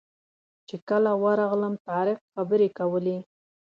چې 0.67 0.75
کله 0.89 1.11
ورغلم 1.23 1.73
طارق 1.87 2.19
خبرې 2.33 2.69
کولې. 2.77 3.17